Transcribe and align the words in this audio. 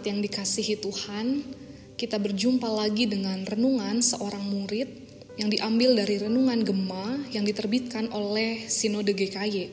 jemaat 0.00 0.16
yang 0.16 0.24
dikasihi 0.24 0.80
Tuhan, 0.80 1.44
kita 2.00 2.16
berjumpa 2.16 2.64
lagi 2.72 3.04
dengan 3.04 3.44
renungan 3.44 4.00
seorang 4.00 4.40
murid 4.40 4.88
yang 5.36 5.52
diambil 5.52 5.92
dari 5.92 6.16
renungan 6.16 6.64
Gema 6.64 7.20
yang 7.36 7.44
diterbitkan 7.44 8.08
oleh 8.08 8.64
Sinode 8.64 9.12
GKY. 9.12 9.68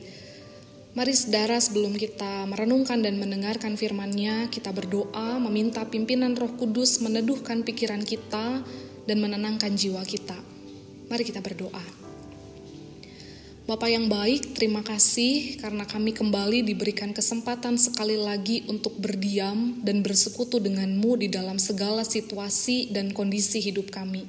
Mari 0.92 1.12
saudara 1.16 1.56
sebelum 1.56 1.96
kita 1.96 2.44
merenungkan 2.44 3.00
dan 3.00 3.16
mendengarkan 3.16 3.80
firman-Nya, 3.80 4.52
kita 4.52 4.68
berdoa 4.68 5.40
meminta 5.40 5.88
pimpinan 5.88 6.36
Roh 6.36 6.52
Kudus 6.60 7.00
meneduhkan 7.00 7.64
pikiran 7.64 8.04
kita 8.04 8.60
dan 9.08 9.16
menenangkan 9.24 9.72
jiwa 9.72 10.04
kita. 10.04 10.36
Mari 11.08 11.24
kita 11.24 11.40
berdoa. 11.40 11.97
Bapak 13.68 13.92
yang 13.92 14.08
baik, 14.08 14.56
terima 14.56 14.80
kasih 14.80 15.60
karena 15.60 15.84
kami 15.84 16.16
kembali 16.16 16.64
diberikan 16.64 17.12
kesempatan 17.12 17.76
sekali 17.76 18.16
lagi 18.16 18.64
untuk 18.64 18.96
berdiam 18.96 19.76
dan 19.84 20.00
bersekutu 20.00 20.56
denganmu 20.56 21.20
di 21.20 21.28
dalam 21.28 21.60
segala 21.60 22.00
situasi 22.00 22.88
dan 22.96 23.12
kondisi 23.12 23.60
hidup 23.60 23.92
kami. 23.92 24.24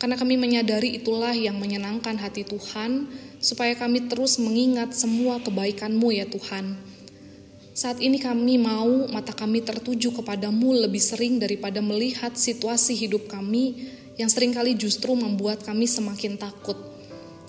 Karena 0.00 0.16
kami 0.16 0.40
menyadari 0.40 0.96
itulah 0.96 1.36
yang 1.36 1.60
menyenangkan 1.60 2.16
hati 2.16 2.48
Tuhan, 2.48 3.04
supaya 3.36 3.76
kami 3.76 4.08
terus 4.08 4.40
mengingat 4.40 4.96
semua 4.96 5.44
kebaikanmu 5.44 6.16
ya 6.16 6.24
Tuhan. 6.24 6.80
Saat 7.76 8.00
ini 8.00 8.16
kami 8.16 8.56
mau 8.56 9.12
mata 9.12 9.36
kami 9.36 9.60
tertuju 9.60 10.08
kepadamu 10.16 10.88
lebih 10.88 11.04
sering 11.04 11.36
daripada 11.36 11.84
melihat 11.84 12.32
situasi 12.32 12.96
hidup 12.96 13.28
kami 13.28 13.92
yang 14.16 14.32
sering 14.32 14.56
kali 14.56 14.72
justru 14.72 15.12
membuat 15.12 15.60
kami 15.68 15.84
semakin 15.84 16.40
takut 16.40 16.93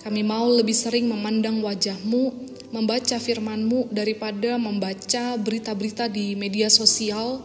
kami 0.06 0.22
mau 0.22 0.46
lebih 0.54 0.78
sering 0.78 1.10
memandang 1.10 1.66
wajahmu, 1.66 2.30
membaca 2.70 3.18
firmanmu 3.18 3.90
daripada 3.90 4.54
membaca 4.62 5.34
berita-berita 5.34 6.06
di 6.06 6.38
media 6.38 6.70
sosial, 6.70 7.42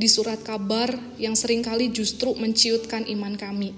di 0.00 0.08
surat 0.08 0.40
kabar 0.40 0.88
yang 1.20 1.36
sering 1.36 1.60
kali 1.60 1.92
justru 1.92 2.32
menciutkan 2.32 3.04
iman 3.12 3.36
kami. 3.36 3.76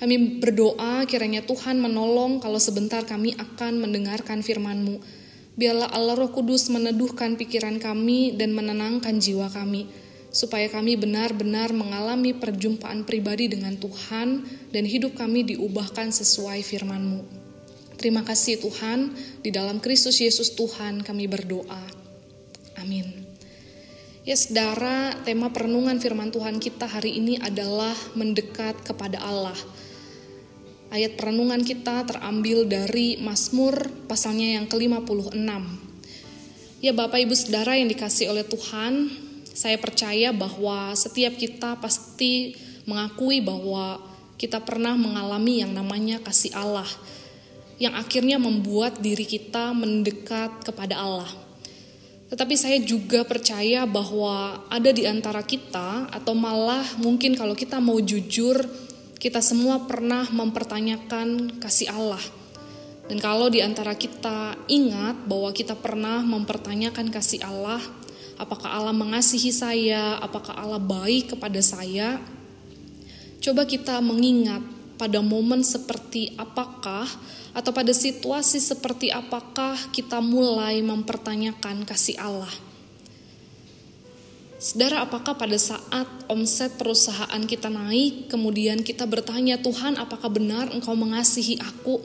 Kami 0.00 0.40
berdoa 0.40 1.04
kiranya 1.04 1.44
Tuhan 1.44 1.76
menolong 1.76 2.40
kalau 2.40 2.56
sebentar 2.56 3.04
kami 3.04 3.36
akan 3.36 3.84
mendengarkan 3.84 4.40
firman-Mu. 4.40 4.96
Biarlah 5.60 5.92
Allah 5.92 6.16
Roh 6.16 6.32
Kudus 6.32 6.72
meneduhkan 6.72 7.36
pikiran 7.36 7.76
kami 7.76 8.40
dan 8.40 8.56
menenangkan 8.56 9.20
jiwa 9.20 9.52
kami, 9.52 9.84
supaya 10.32 10.72
kami 10.72 10.96
benar-benar 10.96 11.76
mengalami 11.76 12.32
perjumpaan 12.32 13.04
pribadi 13.04 13.52
dengan 13.52 13.76
Tuhan 13.76 14.48
dan 14.72 14.84
hidup 14.88 15.12
kami 15.12 15.44
diubahkan 15.44 16.08
sesuai 16.08 16.64
firman-Mu. 16.64 17.39
Terima 18.00 18.24
kasih 18.24 18.56
Tuhan, 18.64 19.12
di 19.44 19.52
dalam 19.52 19.76
Kristus 19.76 20.24
Yesus 20.24 20.56
Tuhan 20.56 21.04
kami 21.04 21.28
berdoa. 21.28 21.84
Amin. 22.80 23.04
Ya 24.24 24.32
saudara, 24.40 25.12
tema 25.20 25.52
perenungan 25.52 26.00
firman 26.00 26.32
Tuhan 26.32 26.64
kita 26.64 26.88
hari 26.88 27.20
ini 27.20 27.36
adalah 27.36 27.92
mendekat 28.16 28.80
kepada 28.88 29.20
Allah. 29.20 29.56
Ayat 30.88 31.20
perenungan 31.20 31.60
kita 31.60 32.08
terambil 32.08 32.64
dari 32.64 33.20
Mazmur 33.20 33.92
pasalnya 34.08 34.56
yang 34.56 34.64
ke-56. 34.64 35.36
Ya 36.80 36.96
Bapak 36.96 37.20
Ibu 37.20 37.36
Saudara 37.36 37.76
yang 37.76 37.92
dikasih 37.92 38.32
oleh 38.32 38.48
Tuhan, 38.48 39.12
saya 39.52 39.76
percaya 39.76 40.32
bahwa 40.32 40.96
setiap 40.96 41.36
kita 41.36 41.76
pasti 41.76 42.56
mengakui 42.88 43.44
bahwa 43.44 44.00
kita 44.40 44.56
pernah 44.64 44.96
mengalami 44.96 45.60
yang 45.60 45.76
namanya 45.76 46.16
kasih 46.24 46.56
Allah 46.56 46.88
yang 47.80 47.96
akhirnya 47.96 48.36
membuat 48.36 49.00
diri 49.00 49.24
kita 49.24 49.72
mendekat 49.72 50.68
kepada 50.68 51.00
Allah. 51.00 51.32
Tetapi 52.28 52.54
saya 52.54 52.78
juga 52.78 53.26
percaya 53.26 53.88
bahwa 53.88 54.62
ada 54.70 54.92
di 54.92 55.08
antara 55.08 55.42
kita, 55.42 56.06
atau 56.12 56.36
malah 56.36 56.84
mungkin 57.00 57.34
kalau 57.34 57.56
kita 57.56 57.80
mau 57.82 57.98
jujur, 57.98 58.62
kita 59.16 59.40
semua 59.42 59.82
pernah 59.88 60.28
mempertanyakan 60.28 61.58
kasih 61.58 61.90
Allah. 61.90 62.22
Dan 63.10 63.18
kalau 63.18 63.50
di 63.50 63.58
antara 63.58 63.98
kita 63.98 64.54
ingat 64.70 65.26
bahwa 65.26 65.50
kita 65.50 65.74
pernah 65.74 66.22
mempertanyakan 66.22 67.10
kasih 67.10 67.42
Allah, 67.42 67.82
apakah 68.38 68.70
Allah 68.70 68.94
mengasihi 68.94 69.50
saya, 69.50 70.20
apakah 70.22 70.54
Allah 70.54 70.78
baik 70.78 71.34
kepada 71.34 71.58
saya, 71.58 72.22
coba 73.42 73.66
kita 73.66 73.98
mengingat 73.98 74.62
pada 75.00 75.24
momen 75.24 75.64
seperti 75.64 76.36
apakah 76.36 77.08
atau 77.56 77.72
pada 77.72 77.96
situasi 77.96 78.60
seperti 78.60 79.08
apakah 79.08 79.80
kita 79.96 80.20
mulai 80.20 80.84
mempertanyakan 80.84 81.88
kasih 81.88 82.20
Allah? 82.20 82.52
Saudara, 84.60 85.00
apakah 85.08 85.40
pada 85.40 85.56
saat 85.56 86.04
omset 86.28 86.76
perusahaan 86.76 87.40
kita 87.48 87.72
naik, 87.72 88.28
kemudian 88.28 88.84
kita 88.84 89.08
bertanya, 89.08 89.56
"Tuhan, 89.56 89.96
apakah 89.96 90.28
benar 90.28 90.68
Engkau 90.68 90.92
mengasihi 90.92 91.56
aku?" 91.56 91.96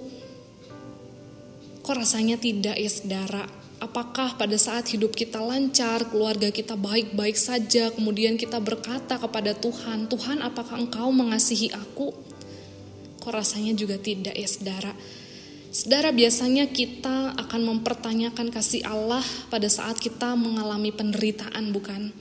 Kok 1.83 1.95
rasanya 1.99 2.39
tidak, 2.39 2.79
ya 2.79 2.87
saudara? 2.87 3.43
Apakah 3.83 4.39
pada 4.39 4.55
saat 4.55 4.87
hidup 4.87 5.11
kita 5.19 5.43
lancar, 5.43 6.07
keluarga 6.07 6.47
kita 6.47 6.79
baik-baik 6.79 7.35
saja, 7.35 7.91
kemudian 7.91 8.39
kita 8.39 8.63
berkata 8.63 9.19
kepada 9.19 9.51
Tuhan, 9.51 10.07
"Tuhan, 10.07 10.39
apakah 10.39 10.79
Engkau 10.79 11.11
mengasihi 11.11 11.75
aku?" 11.75 12.24
Kok 13.25 13.33
rasanya 13.33 13.73
juga 13.73 13.97
tidak, 13.97 14.37
ya 14.37 14.45
saudara? 14.45 14.93
Saudara, 15.73 16.13
biasanya 16.13 16.69
kita 16.69 17.33
akan 17.33 17.61
mempertanyakan 17.73 18.53
kasih 18.53 18.85
Allah 18.85 19.25
pada 19.49 19.65
saat 19.65 19.97
kita 19.97 20.37
mengalami 20.37 20.93
penderitaan, 20.93 21.73
bukan? 21.73 22.13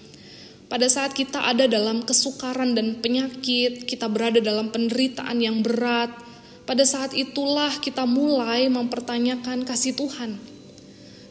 Pada 0.72 0.88
saat 0.88 1.12
kita 1.12 1.44
ada 1.44 1.68
dalam 1.68 2.08
kesukaran 2.08 2.72
dan 2.72 3.04
penyakit, 3.04 3.84
kita 3.84 4.08
berada 4.08 4.40
dalam 4.40 4.72
penderitaan 4.72 5.44
yang 5.44 5.60
berat. 5.60 6.08
Pada 6.64 6.88
saat 6.88 7.12
itulah 7.12 7.68
kita 7.84 8.08
mulai 8.08 8.72
mempertanyakan 8.72 9.68
kasih 9.68 9.92
Tuhan. 9.92 10.40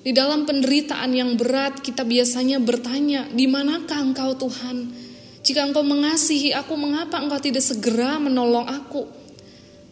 Di 0.05 0.13
dalam 0.13 0.45
penderitaan 0.45 1.17
yang 1.17 1.33
berat, 1.33 1.81
kita 1.81 2.05
biasanya 2.05 2.61
bertanya, 2.61 3.25
"Di 3.33 3.49
manakah 3.49 4.05
Engkau, 4.05 4.37
Tuhan? 4.37 4.93
Jika 5.41 5.65
Engkau 5.65 5.81
mengasihi 5.81 6.53
aku, 6.53 6.77
mengapa 6.77 7.17
Engkau 7.17 7.41
tidak 7.41 7.65
segera 7.65 8.21
menolong 8.21 8.69
aku?" 8.69 9.22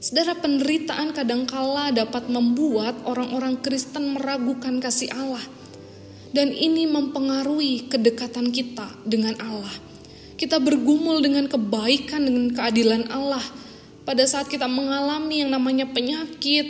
Saudara 0.01 0.34
penderitaan 0.34 1.13
kadangkala 1.13 1.94
dapat 1.94 2.25
membuat 2.25 3.06
orang-orang 3.06 3.62
Kristen 3.62 4.17
meragukan 4.17 4.81
kasih 4.81 5.13
Allah. 5.13 5.45
Dan 6.34 6.50
ini 6.57 6.89
mempengaruhi 6.89 7.85
kedekatan 7.85 8.50
kita 8.50 8.90
dengan 9.06 9.38
Allah. 9.38 9.69
Kita 10.41 10.57
bergumul 10.57 11.22
dengan 11.22 11.45
kebaikan, 11.45 12.25
dengan 12.25 12.50
keadilan 12.50 13.13
Allah. 13.13 13.45
Pada 14.01 14.25
saat 14.25 14.50
kita 14.50 14.66
mengalami 14.66 15.45
yang 15.45 15.53
namanya 15.53 15.85
penyakit, 15.85 16.66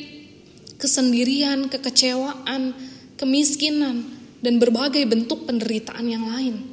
kesendirian, 0.76 1.72
kekecewaan, 1.72 2.76
kemiskinan, 3.16 4.12
dan 4.44 4.60
berbagai 4.60 5.08
bentuk 5.08 5.48
penderitaan 5.48 6.04
yang 6.04 6.28
lain. 6.28 6.71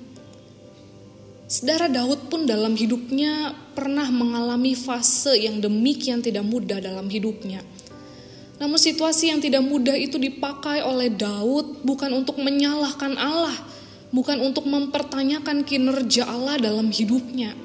Saudara 1.48 1.88
Daud 1.88 2.28
pun 2.28 2.44
dalam 2.44 2.76
hidupnya 2.76 3.56
pernah 3.72 4.04
mengalami 4.12 4.76
fase 4.76 5.32
yang 5.32 5.64
demikian 5.64 6.20
tidak 6.20 6.44
mudah 6.44 6.76
dalam 6.76 7.08
hidupnya. 7.08 7.64
Namun 8.60 8.76
situasi 8.76 9.32
yang 9.32 9.40
tidak 9.40 9.64
mudah 9.64 9.96
itu 9.96 10.20
dipakai 10.20 10.84
oleh 10.84 11.08
Daud 11.08 11.80
bukan 11.88 12.12
untuk 12.20 12.36
menyalahkan 12.36 13.16
Allah, 13.16 13.56
bukan 14.12 14.44
untuk 14.44 14.68
mempertanyakan 14.68 15.64
kinerja 15.64 16.28
Allah 16.28 16.60
dalam 16.60 16.92
hidupnya. 16.92 17.56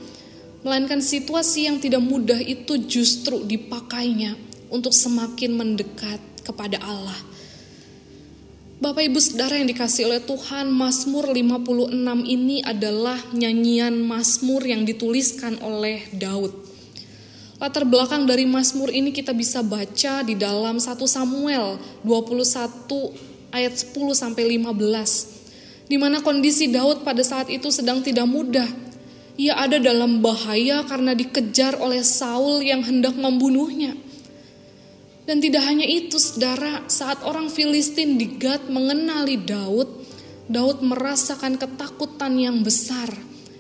Melainkan 0.63 1.03
situasi 1.03 1.67
yang 1.67 1.83
tidak 1.83 2.07
mudah 2.07 2.39
itu 2.39 2.87
justru 2.87 3.43
dipakainya 3.43 4.39
untuk 4.71 4.95
semakin 4.95 5.59
mendekat 5.59 6.23
kepada 6.47 6.79
Allah 6.79 7.32
Bapak 8.83 8.99
Ibu 8.99 9.15
Saudara 9.15 9.55
yang 9.55 9.71
dikasih 9.71 10.11
oleh 10.11 10.19
Tuhan, 10.19 10.67
Mazmur 10.67 11.31
56 11.31 11.87
ini 12.27 12.59
adalah 12.67 13.15
nyanyian 13.31 13.95
Mazmur 13.95 14.59
yang 14.59 14.83
dituliskan 14.83 15.55
oleh 15.63 16.03
Daud. 16.11 16.51
Latar 17.63 17.87
belakang 17.87 18.27
dari 18.27 18.43
Mazmur 18.43 18.91
ini 18.91 19.15
kita 19.15 19.31
bisa 19.31 19.63
baca 19.63 20.19
di 20.27 20.35
dalam 20.35 20.83
1 20.83 20.99
Samuel 21.07 21.79
21 22.03 23.55
ayat 23.55 23.71
10 23.71 23.95
sampai 24.19 24.59
15. 24.59 25.87
Di 25.87 25.95
mana 25.95 26.19
kondisi 26.19 26.67
Daud 26.67 27.07
pada 27.07 27.23
saat 27.23 27.47
itu 27.47 27.71
sedang 27.71 28.03
tidak 28.03 28.27
mudah. 28.27 28.67
Ia 29.39 29.63
ada 29.63 29.79
dalam 29.79 30.19
bahaya 30.19 30.83
karena 30.83 31.15
dikejar 31.15 31.79
oleh 31.79 32.03
Saul 32.03 32.59
yang 32.59 32.83
hendak 32.83 33.15
membunuhnya. 33.15 33.95
Dan 35.23 35.39
tidak 35.39 35.63
hanya 35.63 35.87
itu, 35.87 36.19
saudara, 36.19 36.83
saat 36.91 37.23
orang 37.23 37.47
Filistin 37.47 38.19
di 38.19 38.35
Gad 38.35 38.67
mengenali 38.67 39.39
Daud, 39.39 39.87
Daud 40.51 40.83
merasakan 40.83 41.55
ketakutan 41.55 42.35
yang 42.35 42.59
besar. 42.59 43.07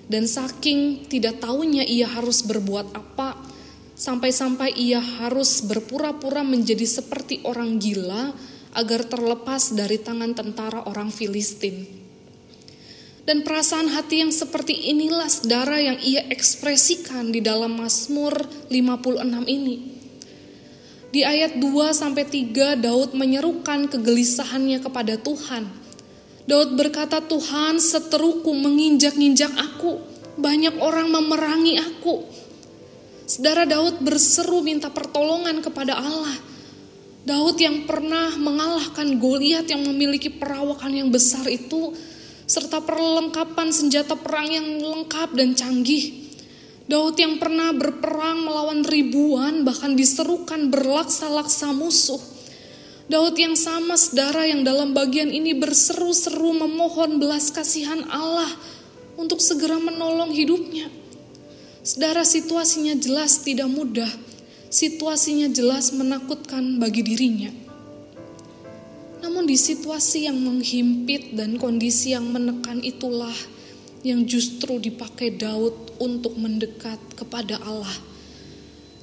Dan 0.03 0.27
saking 0.27 1.07
tidak 1.07 1.39
tahunya 1.39 1.87
ia 1.87 2.11
harus 2.11 2.43
berbuat 2.43 2.91
apa, 2.91 3.39
sampai-sampai 3.95 4.75
ia 4.75 4.99
harus 4.99 5.63
berpura-pura 5.63 6.43
menjadi 6.43 6.83
seperti 6.83 7.39
orang 7.47 7.79
gila 7.79 8.35
agar 8.75 9.07
terlepas 9.07 9.71
dari 9.71 10.03
tangan 10.03 10.35
tentara 10.35 10.83
orang 10.83 11.07
Filistin. 11.07 11.87
Dan 13.23 13.47
perasaan 13.47 13.87
hati 13.87 14.19
yang 14.19 14.35
seperti 14.35 14.91
inilah 14.91 15.31
saudara 15.31 15.79
yang 15.79 15.95
ia 16.03 16.27
ekspresikan 16.27 17.31
di 17.31 17.39
dalam 17.39 17.79
Mazmur 17.79 18.35
56 18.67 19.47
ini. 19.47 19.92
Di 21.13 21.21
ayat 21.21 21.61
2 21.61 21.93
sampai 21.93 22.25
3 22.25 22.73
Daud 22.73 23.13
menyerukan 23.13 23.85
kegelisahannya 23.85 24.81
kepada 24.81 25.13
Tuhan. 25.21 25.69
Daud 26.49 26.73
berkata, 26.73 27.21
"Tuhan, 27.21 27.77
seteruku 27.77 28.49
menginjak-injak 28.49 29.53
aku. 29.53 30.01
Banyak 30.41 30.81
orang 30.81 31.13
memerangi 31.13 31.77
aku." 31.77 32.25
Saudara 33.29 33.69
Daud 33.69 34.01
berseru 34.01 34.65
minta 34.65 34.89
pertolongan 34.89 35.61
kepada 35.61 36.01
Allah. 36.01 36.33
Daud 37.29 37.61
yang 37.61 37.85
pernah 37.85 38.33
mengalahkan 38.33 39.13
Goliat 39.21 39.69
yang 39.69 39.85
memiliki 39.85 40.33
perawakan 40.33 40.97
yang 40.97 41.13
besar 41.13 41.45
itu 41.45 41.93
serta 42.49 42.81
perlengkapan 42.81 43.69
senjata 43.69 44.17
perang 44.17 44.49
yang 44.49 44.65
lengkap 44.81 45.29
dan 45.37 45.53
canggih. 45.53 46.22
Daud 46.83 47.15
yang 47.15 47.39
pernah 47.39 47.71
berperang 47.71 48.43
melawan 48.43 48.83
ribuan 48.83 49.63
bahkan 49.63 49.95
diserukan 49.95 50.67
berlaksa-laksa 50.67 51.71
musuh. 51.71 52.19
Daud 53.07 53.39
yang 53.39 53.55
sama 53.55 53.95
saudara 53.95 54.43
yang 54.47 54.67
dalam 54.67 54.91
bagian 54.91 55.31
ini 55.31 55.55
berseru-seru 55.55 56.55
memohon 56.55 57.23
belas 57.23 57.51
kasihan 57.55 58.03
Allah 58.11 58.51
untuk 59.15 59.39
segera 59.39 59.79
menolong 59.79 60.35
hidupnya. 60.35 60.91
Saudara 61.83 62.23
situasinya 62.27 62.95
jelas 62.99 63.43
tidak 63.43 63.67
mudah, 63.71 64.07
situasinya 64.71 65.51
jelas 65.51 65.91
menakutkan 65.95 66.79
bagi 66.79 67.03
dirinya. 67.03 67.51
Namun 69.23 69.47
di 69.47 69.55
situasi 69.55 70.27
yang 70.27 70.35
menghimpit 70.35 71.31
dan 71.35 71.55
kondisi 71.55 72.11
yang 72.11 72.27
menekan 72.27 72.83
itulah 72.83 73.35
yang 74.03 74.27
justru 74.27 74.77
dipakai 74.83 75.31
Daud 75.33 75.95
untuk 75.97 76.35
mendekat 76.35 76.99
kepada 77.15 77.55
Allah. 77.63 77.95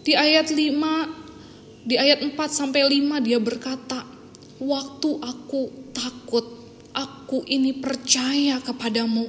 Di 0.05 0.13
ayat 0.13 0.53
5, 0.53 1.89
di 1.89 1.97
ayat 1.97 2.21
4 2.21 2.37
sampai 2.53 2.85
5 2.85 3.17
dia 3.25 3.41
berkata, 3.41 4.05
"Waktu 4.61 5.11
aku 5.25 5.93
takut, 5.97 6.45
aku 6.93 7.49
ini 7.49 7.73
percaya 7.73 8.61
kepadamu." 8.61 9.25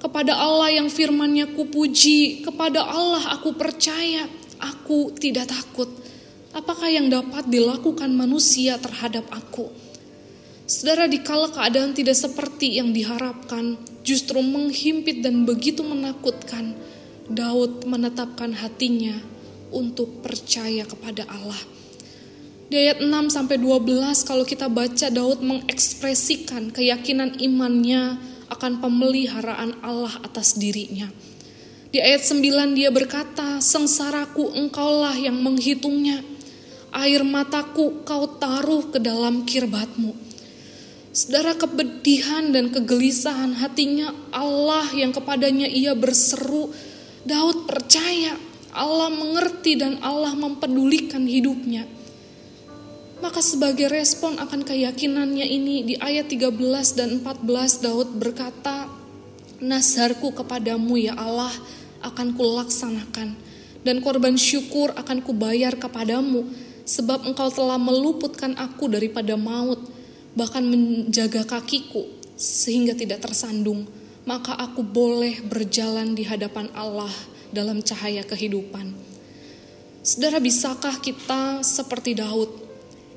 Kepada 0.00 0.36
Allah 0.36 0.80
yang 0.80 0.88
firmannya 0.88 1.56
kupuji, 1.56 2.44
kepada 2.44 2.84
Allah 2.84 3.36
aku 3.36 3.52
percaya, 3.56 4.28
aku 4.60 5.12
tidak 5.16 5.52
takut. 5.52 5.88
Apakah 6.56 6.88
yang 6.88 7.12
dapat 7.12 7.48
dilakukan 7.52 8.08
manusia 8.16 8.80
terhadap 8.80 9.28
aku? 9.28 9.68
Saudara 10.66 11.06
dikala 11.06 11.54
keadaan 11.54 11.94
tidak 11.94 12.18
seperti 12.18 12.82
yang 12.82 12.90
diharapkan, 12.90 13.78
justru 14.02 14.42
menghimpit 14.42 15.22
dan 15.22 15.46
begitu 15.46 15.86
menakutkan, 15.86 16.74
Daud 17.30 17.86
menetapkan 17.86 18.50
hatinya 18.50 19.14
untuk 19.70 20.26
percaya 20.26 20.82
kepada 20.82 21.22
Allah. 21.30 21.62
Di 22.66 22.82
ayat 22.82 22.98
6 22.98 23.30
sampai 23.30 23.62
12 23.62 24.26
kalau 24.26 24.42
kita 24.42 24.66
baca 24.66 25.06
Daud 25.06 25.38
mengekspresikan 25.38 26.74
keyakinan 26.74 27.38
imannya 27.38 28.18
akan 28.50 28.82
pemeliharaan 28.82 29.78
Allah 29.86 30.18
atas 30.26 30.58
dirinya. 30.58 31.06
Di 31.94 32.02
ayat 32.02 32.26
9 32.26 32.74
dia 32.74 32.90
berkata, 32.90 33.62
"Sengsaraku 33.62 34.50
engkaulah 34.58 35.14
yang 35.14 35.38
menghitungnya. 35.38 36.26
Air 36.90 37.22
mataku 37.22 38.02
kau 38.02 38.34
taruh 38.34 38.90
ke 38.90 38.98
dalam 38.98 39.46
kirbatmu." 39.46 40.25
Saudara 41.16 41.56
kepedihan 41.56 42.52
dan 42.52 42.68
kegelisahan 42.68 43.56
hatinya 43.56 44.12
Allah 44.36 44.84
yang 44.92 45.16
kepadanya 45.16 45.64
ia 45.64 45.96
berseru. 45.96 46.68
Daud 47.24 47.64
percaya 47.64 48.36
Allah 48.76 49.08
mengerti 49.08 49.80
dan 49.80 49.96
Allah 50.04 50.36
mempedulikan 50.36 51.24
hidupnya. 51.24 51.88
Maka 53.24 53.40
sebagai 53.40 53.88
respon 53.88 54.36
akan 54.36 54.60
keyakinannya 54.60 55.48
ini 55.48 55.88
di 55.88 55.94
ayat 55.96 56.28
13 56.28 56.52
dan 57.00 57.24
14 57.24 57.48
Daud 57.80 58.20
berkata, 58.20 58.84
Nasarku 59.64 60.36
kepadamu 60.36 61.00
ya 61.00 61.16
Allah 61.16 61.56
akan 62.04 62.36
kulaksanakan 62.36 63.28
dan 63.88 64.04
korban 64.04 64.36
syukur 64.36 64.92
akan 64.92 65.24
kubayar 65.24 65.80
kepadamu 65.80 66.44
sebab 66.84 67.24
engkau 67.24 67.48
telah 67.48 67.80
meluputkan 67.80 68.52
aku 68.60 68.92
daripada 68.92 69.32
maut 69.40 69.95
bahkan 70.36 70.62
menjaga 70.62 71.48
kakiku 71.48 72.04
sehingga 72.36 72.92
tidak 72.92 73.24
tersandung, 73.24 73.88
maka 74.28 74.52
aku 74.52 74.84
boleh 74.84 75.40
berjalan 75.40 76.12
di 76.12 76.28
hadapan 76.28 76.68
Allah 76.76 77.10
dalam 77.48 77.80
cahaya 77.80 78.20
kehidupan. 78.20 78.92
Saudara, 80.04 80.38
bisakah 80.38 81.02
kita 81.02 81.64
seperti 81.64 82.14
Daud 82.14 82.52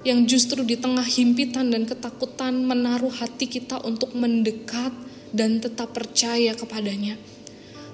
yang 0.08 0.24
justru 0.24 0.64
di 0.64 0.80
tengah 0.80 1.04
himpitan 1.04 1.70
dan 1.70 1.84
ketakutan 1.86 2.66
menaruh 2.66 3.12
hati 3.12 3.46
kita 3.46 3.84
untuk 3.84 4.16
mendekat 4.16 4.96
dan 5.36 5.60
tetap 5.60 5.94
percaya 5.94 6.56
kepadanya? 6.56 7.20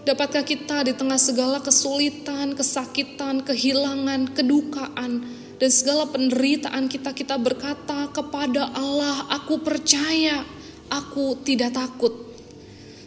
Dapatkah 0.06 0.46
kita 0.46 0.86
di 0.86 0.94
tengah 0.94 1.18
segala 1.18 1.58
kesulitan, 1.66 2.54
kesakitan, 2.54 3.42
kehilangan, 3.42 4.38
kedukaan, 4.38 5.26
dan 5.56 5.72
segala 5.72 6.04
penderitaan 6.12 6.92
kita 6.92 7.16
kita 7.16 7.40
berkata 7.40 8.12
kepada 8.12 8.76
Allah, 8.76 9.32
aku 9.32 9.64
percaya, 9.64 10.44
aku 10.92 11.40
tidak 11.48 11.76
takut. 11.80 12.12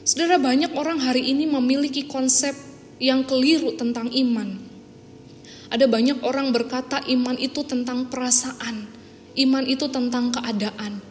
Saudara 0.08 0.40
banyak 0.40 0.72
orang 0.72 1.04
hari 1.04 1.28
ini 1.28 1.44
memiliki 1.44 2.08
konsep 2.08 2.56
yang 2.96 3.28
keliru 3.28 3.76
tentang 3.76 4.08
iman. 4.08 4.56
Ada 5.68 5.84
banyak 5.84 6.24
orang 6.24 6.48
berkata 6.48 7.04
iman 7.04 7.36
itu 7.36 7.60
tentang 7.68 8.08
perasaan, 8.08 8.88
iman 9.36 9.64
itu 9.68 9.84
tentang 9.92 10.32
keadaan. 10.32 11.04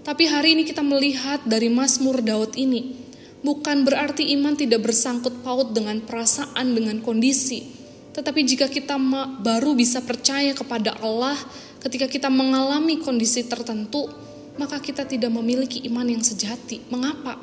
Tapi 0.00 0.24
hari 0.24 0.56
ini 0.56 0.64
kita 0.64 0.80
melihat 0.80 1.44
dari 1.44 1.68
Mazmur 1.68 2.24
Daud 2.24 2.56
ini, 2.56 2.96
bukan 3.44 3.84
berarti 3.84 4.32
iman 4.40 4.56
tidak 4.56 4.88
bersangkut 4.88 5.44
paut 5.44 5.76
dengan 5.76 6.00
perasaan, 6.00 6.72
dengan 6.72 7.04
kondisi, 7.04 7.79
tetapi 8.20 8.44
jika 8.44 8.68
kita 8.68 9.00
baru 9.40 9.72
bisa 9.72 10.04
percaya 10.04 10.52
kepada 10.52 10.92
Allah 11.00 11.40
ketika 11.80 12.04
kita 12.04 12.28
mengalami 12.28 13.00
kondisi 13.00 13.48
tertentu, 13.48 14.12
maka 14.60 14.76
kita 14.76 15.08
tidak 15.08 15.32
memiliki 15.32 15.80
iman 15.88 16.04
yang 16.04 16.20
sejati. 16.20 16.84
Mengapa? 16.92 17.40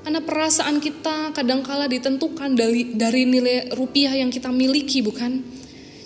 Karena 0.00 0.24
perasaan 0.24 0.80
kita 0.80 1.36
kadangkala 1.36 1.92
ditentukan 1.92 2.56
dari, 2.56 2.96
dari 2.96 3.28
nilai 3.28 3.76
rupiah 3.76 4.16
yang 4.16 4.32
kita 4.32 4.48
miliki, 4.48 5.04
bukan? 5.04 5.44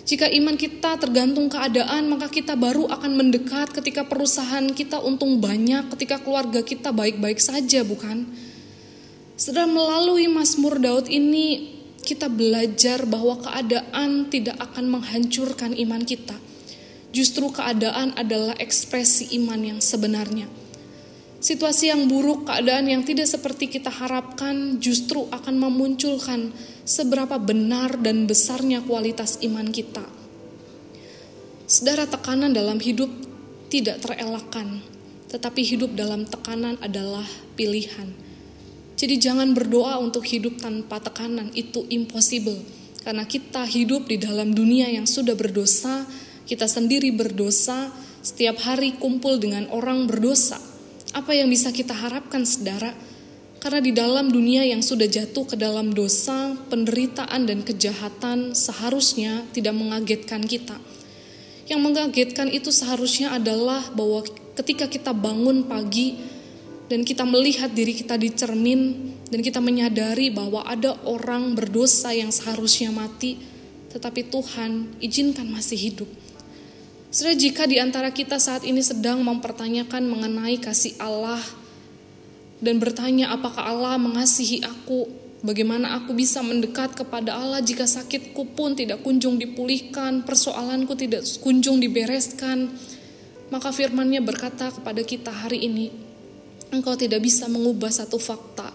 Jika 0.03 0.27
iman 0.27 0.59
kita 0.59 0.99
tergantung 0.99 1.47
keadaan, 1.47 2.11
maka 2.11 2.27
kita 2.27 2.59
baru 2.59 2.91
akan 2.91 3.15
mendekat 3.15 3.71
ketika 3.71 4.03
perusahaan 4.03 4.67
kita 4.75 4.99
untung 4.99 5.39
banyak, 5.39 5.95
ketika 5.95 6.19
keluarga 6.19 6.59
kita 6.59 6.91
baik-baik 6.91 7.39
saja, 7.39 7.87
bukan? 7.87 8.27
Setelah 9.39 9.71
melalui 9.71 10.27
Mazmur 10.27 10.75
Daud 10.75 11.07
ini, 11.07 11.78
kita 12.09 12.25
belajar 12.25 13.05
bahwa 13.05 13.37
keadaan 13.37 14.33
tidak 14.33 14.57
akan 14.57 14.97
menghancurkan 14.97 15.77
iman 15.77 16.01
kita. 16.01 16.33
Justru 17.13 17.53
keadaan 17.53 18.17
adalah 18.17 18.57
ekspresi 18.57 19.29
iman 19.37 19.61
yang 19.61 19.77
sebenarnya. 19.77 20.49
Situasi 21.37 21.93
yang 21.93 22.09
buruk, 22.09 22.49
keadaan 22.49 22.89
yang 22.89 23.05
tidak 23.05 23.29
seperti 23.29 23.69
kita 23.69 23.93
harapkan, 23.93 24.81
justru 24.81 25.29
akan 25.29 25.55
memunculkan 25.61 26.49
seberapa 26.81 27.37
benar 27.37 28.01
dan 28.01 28.25
besarnya 28.25 28.81
kualitas 28.81 29.37
iman 29.45 29.69
kita. 29.69 30.03
Sedara 31.69 32.09
tekanan 32.09 32.57
dalam 32.57 32.81
hidup 32.81 33.13
tidak 33.69 34.01
terelakkan, 34.01 34.81
tetapi 35.29 35.61
hidup 35.61 35.93
dalam 35.93 36.25
tekanan 36.25 36.75
adalah 36.81 37.29
pilihan 37.53 38.28
jadi 38.99 39.15
jangan 39.15 39.55
berdoa 39.55 39.95
untuk 40.03 40.27
hidup 40.27 40.59
tanpa 40.59 40.99
tekanan, 40.99 41.55
itu 41.55 41.87
impossible. 41.87 42.59
Karena 42.99 43.23
kita 43.23 43.63
hidup 43.63 44.11
di 44.11 44.19
dalam 44.19 44.51
dunia 44.51 44.91
yang 44.91 45.07
sudah 45.07 45.39
berdosa, 45.39 46.03
kita 46.43 46.67
sendiri 46.67 47.15
berdosa, 47.15 47.95
setiap 48.19 48.59
hari 48.59 48.99
kumpul 48.99 49.39
dengan 49.39 49.71
orang 49.71 50.03
berdosa. 50.03 50.59
Apa 51.15 51.31
yang 51.31 51.47
bisa 51.47 51.71
kita 51.71 51.95
harapkan 51.95 52.43
saudara? 52.43 52.91
Karena 53.63 53.79
di 53.79 53.95
dalam 53.95 54.35
dunia 54.35 54.67
yang 54.67 54.83
sudah 54.83 55.07
jatuh 55.07 55.47
ke 55.47 55.55
dalam 55.55 55.95
dosa, 55.95 56.59
penderitaan 56.67 57.47
dan 57.47 57.63
kejahatan 57.63 58.51
seharusnya 58.51 59.47
tidak 59.55 59.79
mengagetkan 59.79 60.43
kita. 60.43 60.75
Yang 61.71 61.79
mengagetkan 61.87 62.51
itu 62.51 62.75
seharusnya 62.75 63.31
adalah 63.31 63.79
bahwa 63.95 64.27
ketika 64.59 64.91
kita 64.91 65.15
bangun 65.15 65.71
pagi, 65.71 66.19
dan 66.89 67.05
kita 67.05 67.21
melihat 67.21 67.69
diri 67.69 67.93
kita 67.93 68.17
di 68.17 68.33
cermin 68.33 69.13
dan 69.29 69.39
kita 69.45 69.61
menyadari 69.61 70.33
bahwa 70.33 70.65
ada 70.65 70.97
orang 71.05 71.53
berdosa 71.53 72.09
yang 72.09 72.33
seharusnya 72.33 72.89
mati, 72.89 73.37
tetapi 73.93 74.25
Tuhan 74.33 74.97
izinkan 74.97 75.45
masih 75.45 75.77
hidup. 75.77 76.09
Sudah 77.13 77.37
jika 77.37 77.69
di 77.69 77.77
antara 77.77 78.09
kita 78.09 78.41
saat 78.41 78.65
ini 78.65 78.81
sedang 78.81 79.21
mempertanyakan 79.21 80.01
mengenai 80.09 80.57
kasih 80.57 80.97
Allah, 80.97 81.41
dan 82.59 82.81
bertanya 82.81 83.37
apakah 83.37 83.69
Allah 83.69 83.95
mengasihi 84.01 84.65
aku, 84.65 85.05
bagaimana 85.45 85.93
aku 86.01 86.17
bisa 86.17 86.41
mendekat 86.41 86.97
kepada 86.97 87.37
Allah 87.37 87.61
jika 87.61 87.85
sakitku 87.85 88.57
pun 88.57 88.73
tidak 88.73 89.05
kunjung 89.05 89.37
dipulihkan, 89.37 90.25
persoalanku 90.25 90.97
tidak 90.97 91.21
kunjung 91.39 91.77
dibereskan. 91.77 92.73
Maka 93.49 93.73
firmannya 93.73 94.21
berkata 94.21 94.69
kepada 94.69 95.01
kita 95.01 95.33
hari 95.33 95.65
ini, 95.65 96.08
engkau 96.69 96.93
tidak 96.97 97.21
bisa 97.25 97.49
mengubah 97.49 97.89
satu 97.89 98.17
fakta, 98.21 98.69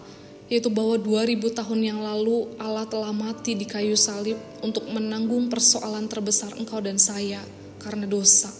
yaitu 0.51 0.69
bahwa 0.69 0.99
2000 0.99 1.41
tahun 1.51 1.79
yang 1.81 1.99
lalu 2.03 2.51
Allah 2.61 2.85
telah 2.85 3.09
mati 3.15 3.57
di 3.57 3.65
kayu 3.65 3.97
salib 3.97 4.37
untuk 4.61 4.85
menanggung 4.91 5.49
persoalan 5.49 6.05
terbesar 6.05 6.53
engkau 6.59 6.83
dan 6.83 7.01
saya 7.01 7.41
karena 7.81 8.05
dosa. 8.05 8.51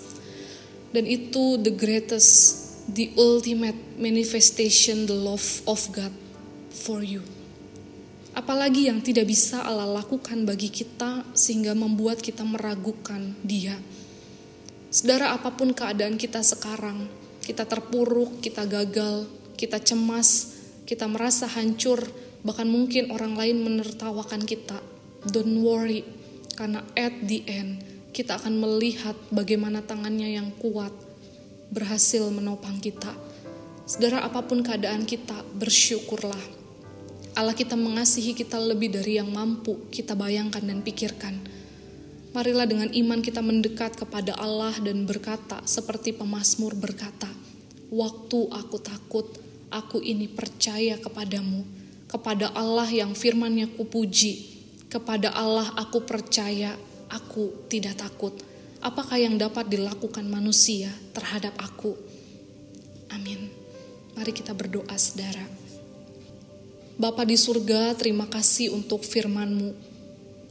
Dan 0.96 1.04
itu 1.06 1.60
the 1.60 1.76
greatest 1.76 2.64
the 2.88 3.12
ultimate 3.18 3.78
manifestation 3.98 5.10
the 5.10 5.18
love 5.18 5.62
of 5.66 5.82
God 5.92 6.14
for 6.72 7.02
you. 7.02 7.26
Apalagi 8.36 8.92
yang 8.92 9.00
tidak 9.00 9.32
bisa 9.32 9.64
Allah 9.64 9.88
lakukan 9.88 10.44
bagi 10.44 10.68
kita 10.68 11.24
sehingga 11.32 11.72
membuat 11.72 12.20
kita 12.20 12.44
meragukan 12.44 13.32
Dia. 13.40 13.80
Saudara, 14.92 15.36
apa 15.36 15.56
pun 15.56 15.72
keadaan 15.72 16.20
kita 16.20 16.44
sekarang, 16.44 17.08
kita 17.46 17.70
terpuruk, 17.70 18.42
kita 18.42 18.66
gagal, 18.66 19.30
kita 19.54 19.78
cemas, 19.78 20.58
kita 20.90 21.06
merasa 21.06 21.46
hancur, 21.46 22.02
bahkan 22.42 22.66
mungkin 22.66 23.14
orang 23.14 23.38
lain 23.38 23.62
menertawakan 23.62 24.42
kita. 24.44 24.82
Don't 25.30 25.62
worry, 25.62 26.02
karena 26.58 26.82
at 26.98 27.14
the 27.30 27.46
end 27.46 27.86
kita 28.16 28.42
akan 28.42 28.58
melihat 28.58 29.14
bagaimana 29.30 29.86
tangannya 29.86 30.40
yang 30.40 30.50
kuat 30.58 30.92
berhasil 31.70 32.26
menopang 32.34 32.82
kita. 32.82 33.14
Saudara, 33.86 34.26
apa 34.26 34.42
pun 34.42 34.66
keadaan 34.66 35.06
kita, 35.06 35.46
bersyukurlah. 35.54 36.66
Allah 37.36 37.52
kita 37.52 37.76
mengasihi 37.76 38.32
kita 38.32 38.56
lebih 38.58 38.96
dari 38.96 39.20
yang 39.20 39.28
mampu 39.28 39.92
kita 39.92 40.16
bayangkan 40.16 40.64
dan 40.64 40.80
pikirkan. 40.80 41.36
Marilah 42.36 42.68
dengan 42.68 42.92
iman 42.92 43.24
kita 43.24 43.40
mendekat 43.40 43.96
kepada 43.96 44.36
Allah 44.36 44.76
dan 44.84 45.08
berkata 45.08 45.64
seperti 45.64 46.12
pemazmur 46.12 46.76
berkata, 46.76 47.32
Waktu 47.88 48.52
aku 48.52 48.78
takut, 48.84 49.24
aku 49.72 50.04
ini 50.04 50.28
percaya 50.28 51.00
kepadamu, 51.00 51.64
kepada 52.12 52.52
Allah 52.52 52.92
yang 52.92 53.16
firmannya 53.16 53.72
kupuji, 53.80 54.52
kepada 54.92 55.32
Allah 55.32 55.72
aku 55.80 56.04
percaya, 56.04 56.76
aku 57.08 57.72
tidak 57.72 58.04
takut 58.04 58.36
apakah 58.86 59.18
yang 59.18 59.42
dapat 59.42 59.66
dilakukan 59.66 60.30
manusia 60.30 60.94
terhadap 61.10 61.58
aku? 61.58 61.98
Amin. 63.10 63.50
Mari 64.14 64.30
kita 64.30 64.54
berdoa 64.54 64.94
saudara. 64.94 65.42
Bapa 66.96 67.26
di 67.28 67.36
surga, 67.36 67.98
terima 67.98 68.30
kasih 68.30 68.72
untuk 68.72 69.02
firman-Mu. 69.04 69.95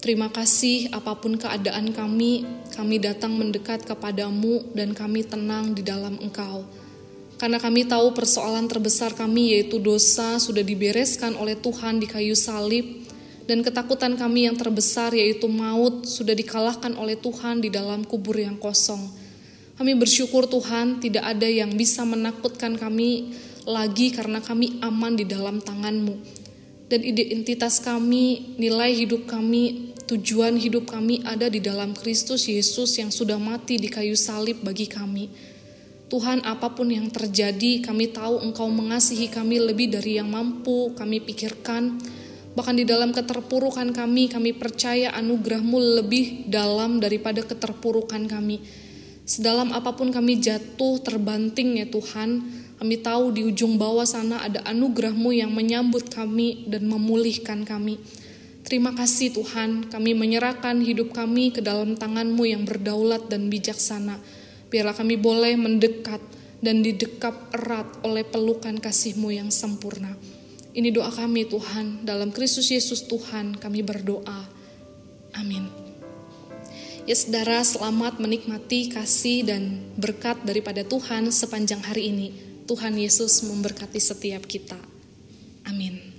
Terima 0.05 0.29
kasih 0.29 0.93
apa 0.93 1.17
pun 1.17 1.41
keadaan 1.41 1.89
kami, 1.89 2.45
kami 2.77 3.01
datang 3.01 3.41
mendekat 3.41 3.89
kepadamu 3.89 4.61
dan 4.77 4.93
kami 4.93 5.25
tenang 5.25 5.73
di 5.73 5.81
dalam 5.81 6.21
Engkau. 6.21 6.61
Karena 7.41 7.57
kami 7.57 7.89
tahu 7.89 8.13
persoalan 8.13 8.69
terbesar 8.69 9.17
kami 9.17 9.57
yaitu 9.57 9.81
dosa 9.81 10.37
sudah 10.37 10.61
dibereskan 10.61 11.33
oleh 11.41 11.57
Tuhan 11.57 12.05
di 12.05 12.05
kayu 12.05 12.37
salib 12.37 12.85
dan 13.49 13.65
ketakutan 13.65 14.13
kami 14.21 14.45
yang 14.45 14.61
terbesar 14.61 15.17
yaitu 15.17 15.49
maut 15.49 16.05
sudah 16.05 16.37
dikalahkan 16.37 16.93
oleh 17.01 17.17
Tuhan 17.17 17.65
di 17.65 17.73
dalam 17.73 18.05
kubur 18.05 18.37
yang 18.37 18.61
kosong. 18.61 19.09
Kami 19.81 19.97
bersyukur 19.97 20.45
Tuhan 20.53 21.01
tidak 21.01 21.33
ada 21.33 21.49
yang 21.49 21.73
bisa 21.81 22.05
menakutkan 22.05 22.77
kami 22.77 23.33
lagi 23.65 24.13
karena 24.13 24.45
kami 24.45 24.85
aman 24.85 25.17
di 25.17 25.25
dalam 25.25 25.65
tangan-Mu. 25.65 26.45
Dan 26.85 27.01
identitas 27.01 27.81
kami, 27.81 28.55
nilai 28.61 28.93
hidup 28.93 29.25
kami, 29.25 29.94
tujuan 30.05 30.61
hidup 30.61 30.89
kami 30.91 31.25
ada 31.25 31.49
di 31.49 31.61
dalam 31.61 31.97
Kristus 31.97 32.49
Yesus 32.49 32.97
yang 33.01 33.09
sudah 33.09 33.41
mati 33.41 33.81
di 33.81 33.89
kayu 33.89 34.17
salib 34.17 34.61
bagi 34.61 34.89
kami. 34.89 35.29
Tuhan 36.09 36.45
apa 36.45 36.73
pun 36.77 36.93
yang 36.93 37.09
terjadi 37.09 37.81
kami 37.81 38.13
tahu 38.13 38.45
Engkau 38.45 38.69
mengasihi 38.69 39.27
kami 39.33 39.59
lebih 39.59 39.91
dari 39.91 40.21
yang 40.21 40.29
mampu 40.31 40.93
kami 40.95 41.19
pikirkan 41.25 41.97
Bahkan 42.55 42.75
di 42.79 42.87
dalam 42.87 43.11
keterpurukan 43.11 43.91
kami, 43.91 44.31
kami 44.31 44.55
percaya 44.55 45.11
anugerahmu 45.19 45.75
lebih 46.03 46.47
dalam 46.47 47.03
daripada 47.03 47.43
keterpurukan 47.43 48.31
kami. 48.31 48.63
Sedalam 49.27 49.75
apa 49.75 49.91
pun 49.99 50.15
kami 50.15 50.39
jatuh, 50.39 51.03
terbanting 51.03 51.83
ya 51.83 51.87
Tuhan, 51.91 52.47
kami 52.79 52.95
tahu 53.03 53.35
di 53.35 53.43
ujung 53.43 53.75
bawah 53.75 54.07
sana 54.07 54.47
ada 54.47 54.63
anugerahmu 54.71 55.35
yang 55.35 55.51
menyambut 55.51 56.07
kami 56.15 56.71
dan 56.71 56.87
memulihkan 56.87 57.67
kami. 57.67 57.99
Terima 58.65 58.97
kasih 58.97 59.37
Tuhan, 59.37 59.93
kami 59.93 60.17
menyerahkan 60.17 60.81
hidup 60.81 61.13
kami 61.13 61.53
ke 61.53 61.61
dalam 61.61 62.01
tanganmu 62.01 62.49
yang 62.49 62.65
berdaulat 62.65 63.29
dan 63.29 63.53
bijaksana. 63.53 64.17
Biarlah 64.73 64.97
kami 64.97 65.21
boleh 65.21 65.53
mendekat 65.61 66.25
dan 66.65 66.81
didekap 66.81 67.53
erat 67.53 67.85
oleh 68.01 68.25
pelukan 68.25 68.81
kasihmu 68.81 69.29
yang 69.37 69.53
sempurna. 69.53 70.17
Ini 70.73 70.89
doa 70.97 71.13
kami 71.13 71.45
Tuhan, 71.45 72.09
dalam 72.09 72.33
Kristus 72.33 72.73
Yesus 72.73 73.05
Tuhan 73.05 73.61
kami 73.61 73.85
berdoa. 73.85 74.49
Amin. 75.37 75.69
Ya 77.05 77.13
saudara, 77.13 77.61
selamat 77.61 78.17
menikmati 78.17 78.89
kasih 78.89 79.45
dan 79.45 79.93
berkat 80.01 80.41
daripada 80.41 80.81
Tuhan 80.89 81.29
sepanjang 81.29 81.85
hari 81.85 82.09
ini. 82.09 82.29
Tuhan 82.65 82.97
Yesus 82.97 83.45
memberkati 83.45 84.01
setiap 84.01 84.49
kita. 84.49 84.81
Amin. 85.69 86.14